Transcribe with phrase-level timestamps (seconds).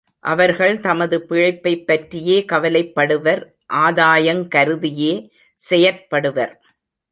[0.19, 3.43] அவர்கள் தமது பிழைப்பைப் பற்றியே கவலைப்படுவர்,
[3.73, 5.13] ஆதாயங் கருதியே
[5.69, 6.53] செயற்படுவர்.